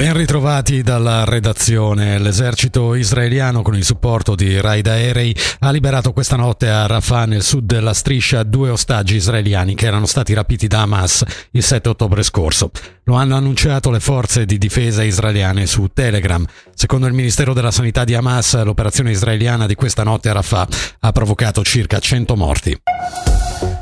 [0.00, 2.18] Ben ritrovati dalla redazione.
[2.18, 7.42] L'esercito israeliano con il supporto di raid aerei ha liberato questa notte a Rafah nel
[7.42, 12.22] sud della striscia due ostaggi israeliani che erano stati rapiti da Hamas il 7 ottobre
[12.22, 12.70] scorso.
[13.04, 16.46] Lo hanno annunciato le forze di difesa israeliane su Telegram.
[16.74, 20.66] Secondo il Ministero della Sanità di Hamas, l'operazione israeliana di questa notte a Rafah
[21.00, 22.80] ha provocato circa 100 morti.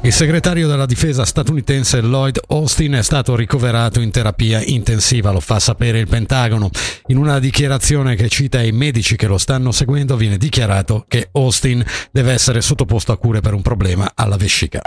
[0.03, 5.59] Il segretario della difesa statunitense Lloyd Austin è stato ricoverato in terapia intensiva, lo fa
[5.59, 6.71] sapere il Pentagono.
[7.09, 11.85] In una dichiarazione che cita i medici che lo stanno seguendo viene dichiarato che Austin
[12.13, 14.81] deve essere sottoposto a cure per un problema alla vescica.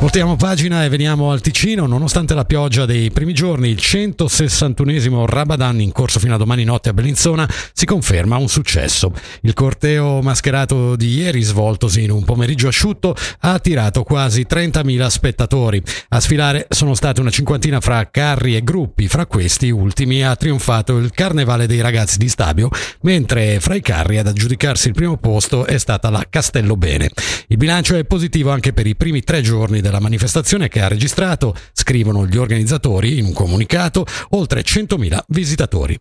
[0.00, 1.84] Voltiamo pagina e veniamo al Ticino.
[1.86, 6.90] Nonostante la pioggia dei primi giorni, il 161 Rabadan in corso fino a domani notte
[6.90, 9.12] a Bellinzona si conferma un successo.
[9.42, 15.82] Il corteo mascherato di ieri, svoltosi in un pomeriggio asciutto, ha attirato quasi 30.000 spettatori.
[16.10, 19.08] A sfilare sono state una cinquantina fra carri e gruppi.
[19.08, 22.68] Fra questi ultimi ha trionfato il Carnevale dei ragazzi di Stabio,
[23.00, 27.10] mentre fra i carri ad aggiudicarsi il primo posto è stata la Castello Bene.
[27.48, 31.54] Il bilancio è positivo anche per i primi tre giorni della manifestazione che ha registrato,
[31.72, 35.98] scrivono gli organizzatori in un comunicato, oltre 100.000 visitatori.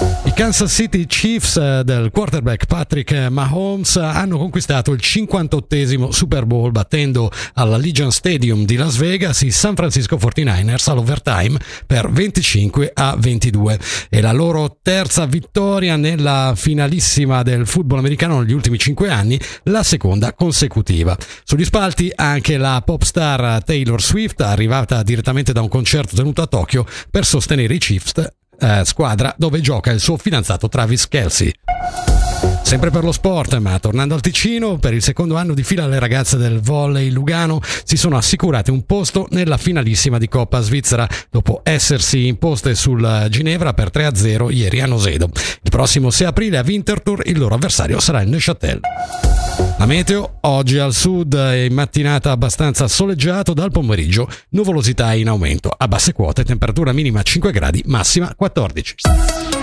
[0.00, 6.70] I Kansas City Chiefs eh, del quarterback Patrick Mahomes hanno conquistato il 58 Super Bowl
[6.70, 13.16] battendo alla Legion Stadium di Las Vegas i San Francisco 49ers all'overtime per 25 a
[13.18, 13.78] 22.
[14.08, 19.82] È la loro terza vittoria nella finalissima del football americano negli ultimi 5 anni, la
[19.82, 21.16] seconda consecutiva.
[21.42, 26.46] Sugli spalti anche la pop star Taylor Swift, arrivata direttamente da un concerto tenuto a
[26.46, 31.52] Tokyo per sostenere i Chiefs eh, squadra dove gioca il suo fidanzato Travis Kelsey.
[32.62, 35.98] Sempre per lo sport, ma tornando al Ticino, per il secondo anno di fila le
[35.98, 41.62] ragazze del volley Lugano si sono assicurate un posto nella finalissima di Coppa Svizzera dopo
[41.64, 45.30] essersi imposte sul Ginevra per 3-0 ieri a Nosedo.
[45.62, 48.80] Il prossimo 6 aprile a Winterthur il loro avversario sarà il Neuchâtel.
[49.78, 55.70] La meteo oggi al sud è in mattinata abbastanza soleggiato, dal pomeriggio nuvolosità in aumento,
[55.76, 59.57] a basse quote temperatura minima 5 gradi, massima 14.